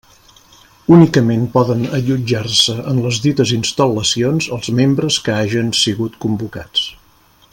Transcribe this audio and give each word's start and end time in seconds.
Únicament 0.95 1.43
poden 1.57 1.83
allotjar-se 1.97 2.77
en 2.93 3.03
les 3.05 3.21
dites 3.27 3.53
instal·lacions 3.59 4.49
els 4.59 4.73
membres 4.81 5.21
que 5.27 5.37
hagen 5.43 5.73
sigut 5.83 6.19
convocats. 6.27 6.91